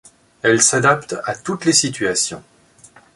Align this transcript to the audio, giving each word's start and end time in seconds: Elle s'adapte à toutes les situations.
Elle 0.41 0.63
s'adapte 0.63 1.15
à 1.25 1.35
toutes 1.35 1.65
les 1.65 1.73
situations. 1.73 2.43